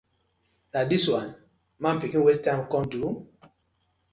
Na 0.77 0.81
dis 0.91 1.05
one 1.17 1.29
man 1.83 2.01
pikin 2.03 2.25
waste 2.25 2.43
time 2.47 2.63
kom 2.71 2.83
do? 2.91 3.05